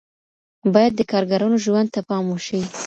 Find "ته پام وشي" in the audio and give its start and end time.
1.93-2.61